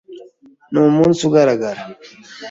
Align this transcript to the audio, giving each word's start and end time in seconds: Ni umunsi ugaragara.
Ni 0.71 0.79
umunsi 0.87 1.19
ugaragara. 1.29 1.81